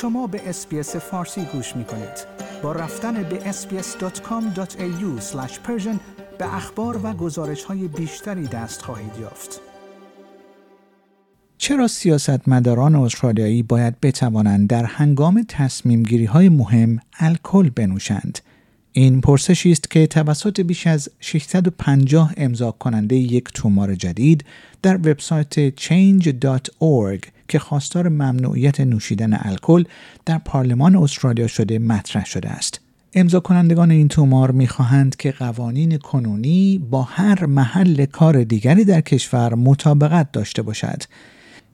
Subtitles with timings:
[0.00, 2.26] شما به اسپیس فارسی گوش می کنید.
[2.62, 5.20] با رفتن به sbs.com.au
[6.38, 9.60] به اخبار و گزارش های بیشتری دست خواهید یافت.
[11.58, 18.38] چرا سیاستمداران استرالیایی باید بتوانند در هنگام تصمیم گیری های مهم الکل بنوشند؟
[18.92, 24.44] این پرسشی است که توسط بیش از 650 امضا کننده یک تومار جدید
[24.82, 29.84] در وبسایت change.org که خواستار ممنوعیت نوشیدن الکل
[30.26, 32.80] در پارلمان استرالیا شده مطرح شده است.
[33.14, 39.54] امضا کنندگان این تومار می‌خواهند که قوانین کنونی با هر محل کار دیگری در کشور
[39.54, 41.02] مطابقت داشته باشد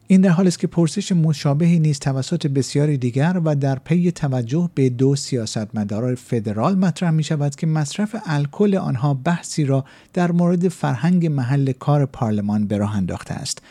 [0.08, 4.70] این در حالی است که پرسش مشابهی نیز توسط بسیاری دیگر و در پی توجه
[4.74, 10.68] به دو سیاستمدار فدرال مطرح می شود که مصرف الکل آنها بحثی را در مورد
[10.68, 13.62] فرهنگ محل کار پارلمان به راه انداخته است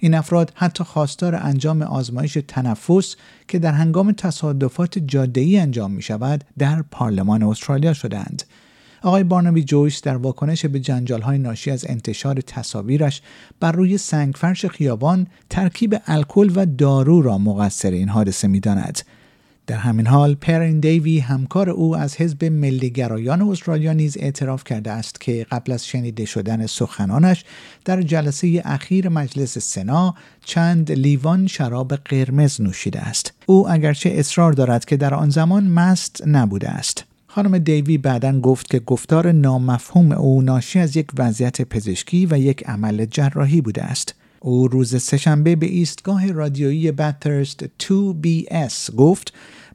[0.00, 3.16] این افراد حتی خواستار انجام آزمایش تنفس
[3.48, 8.42] که در هنگام تصادفات جاده‌ای انجام می شود در پارلمان استرالیا شدند.
[9.02, 13.22] آقای بارنابی جویس در واکنش به جنجال های ناشی از انتشار تصاویرش
[13.60, 19.02] بر روی سنگفرش خیابان ترکیب الکل و دارو را مقصر این حادثه می داند.
[19.70, 25.20] در همین حال پرین دیوی همکار او از حزب ملیگرایان استرالیا نیز اعتراف کرده است
[25.20, 27.44] که قبل از شنیده شدن سخنانش
[27.84, 34.84] در جلسه اخیر مجلس سنا چند لیوان شراب قرمز نوشیده است او اگرچه اصرار دارد
[34.84, 40.42] که در آن زمان مست نبوده است خانم دیوی بعدا گفت که گفتار نامفهوم او
[40.42, 44.14] ناشی از یک وضعیت پزشکی و یک عمل جراحی بوده است.
[44.42, 49.32] او روز سهشنبه به ایستگاه رادیویی باترست 2BS گفت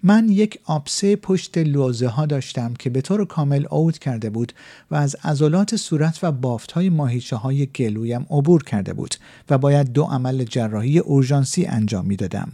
[0.07, 4.53] من یک آبسه پشت لوزه ها داشتم که به طور کامل اوت کرده بود
[4.91, 9.15] و از عضلات صورت و بافت های ماهیچه های گلویم عبور کرده بود
[9.49, 12.51] و باید دو عمل جراحی اورژانسی انجام می دادم.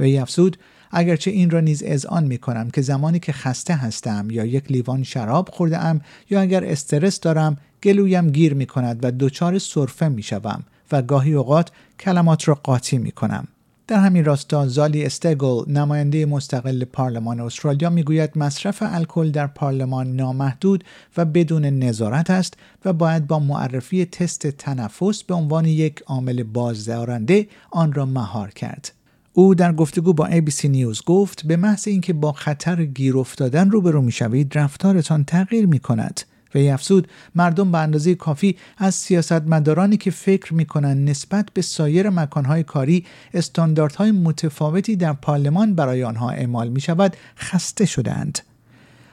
[0.00, 0.56] و افزود
[0.90, 5.02] اگرچه این را نیز اذعان می کنم که زمانی که خسته هستم یا یک لیوان
[5.02, 10.22] شراب خورده ام یا اگر استرس دارم گلویم گیر می کند و دچار سرفه می
[10.22, 11.70] شوم و گاهی اوقات
[12.00, 13.48] کلمات را قاطی می کنم.
[13.90, 20.84] در همین راستا زالی استگل نماینده مستقل پارلمان استرالیا می‌گوید مصرف الکل در پارلمان نامحدود
[21.16, 27.46] و بدون نظارت است و باید با معرفی تست تنفس به عنوان یک عامل بازدارنده
[27.70, 28.92] آن را مهار کرد.
[29.32, 34.02] او در گفتگو با ABC نیوز گفت به محض اینکه با خطر گیر افتادن روبرو
[34.02, 36.20] می‌شوید رفتارتان تغییر می کند.
[36.54, 42.62] و افزود مردم به اندازه کافی از سیاستمدارانی که فکر می‌کنند نسبت به سایر مکانهای
[42.62, 48.38] کاری استانداردهای متفاوتی در پارلمان برای آنها اعمال می شود خسته شدند.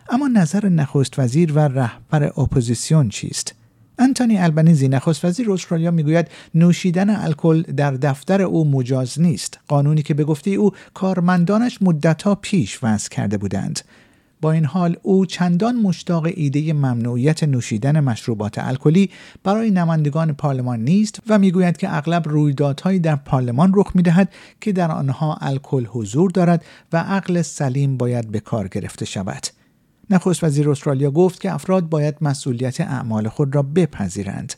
[0.09, 3.53] اما نظر نخست وزیر و رهبر اپوزیسیون چیست؟
[3.99, 10.13] انتونی آلبانیزی نخست وزیر استرالیا می‌گوید نوشیدن الکل در دفتر او مجاز نیست قانونی که
[10.13, 13.79] به گفته او کارمندانش مدتها پیش وضع کرده بودند
[14.41, 19.09] با این حال او چندان مشتاق ایده ممنوعیت نوشیدن مشروبات الکلی
[19.43, 24.29] برای نمایندگان پارلمان نیست و می‌گوید که اغلب رویدادهایی در پارلمان رخ می‌دهد
[24.61, 29.47] که در آنها الکل حضور دارد و عقل سلیم باید به کار گرفته شود
[30.09, 34.53] نخست وزیر استرالیا گفت که افراد باید مسئولیت اعمال خود را بپذیرند.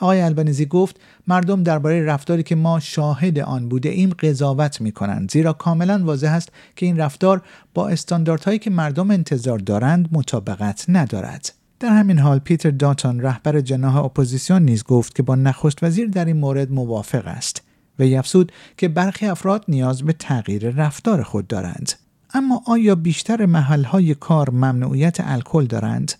[0.00, 5.30] آقای البنیزی گفت مردم درباره رفتاری که ما شاهد آن بوده ایم قضاوت می کنند
[5.30, 7.42] زیرا کاملا واضح است که این رفتار
[7.74, 11.52] با استانداردهایی که مردم انتظار دارند مطابقت ندارد.
[11.80, 16.24] در همین حال پیتر داتون رهبر جناح اپوزیسیون نیز گفت که با نخست وزیر در
[16.24, 17.62] این مورد موافق است
[17.98, 21.92] و افزود که برخی افراد نیاز به تغییر رفتار خود دارند.
[22.34, 26.12] اما آیا بیشتر محلهای کار ممنوعیت الکل دارند؟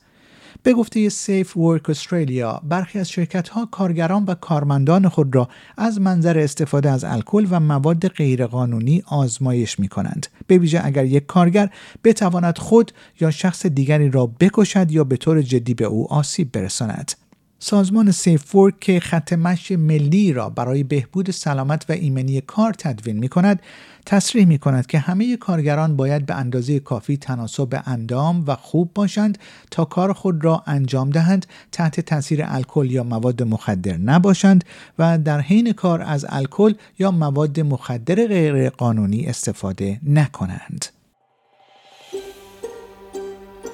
[0.62, 6.00] به گفته سیف ورک استرالیا برخی از شرکت ها کارگران و کارمندان خود را از
[6.00, 11.70] منظر استفاده از الکل و مواد غیرقانونی آزمایش می کنند به ویژه اگر یک کارگر
[12.04, 17.12] بتواند خود یا شخص دیگری را بکشد یا به طور جدی به او آسیب برساند.
[17.62, 23.28] سازمان سیفورک که خط مشی ملی را برای بهبود سلامت و ایمنی کار تدوین می
[23.28, 23.62] کند
[24.06, 29.38] تصریح می کند که همه کارگران باید به اندازه کافی تناسب اندام و خوب باشند
[29.70, 34.64] تا کار خود را انجام دهند تحت تاثیر الکل یا مواد مخدر نباشند
[34.98, 40.99] و در حین کار از الکل یا مواد مخدر غیرقانونی استفاده نکنند.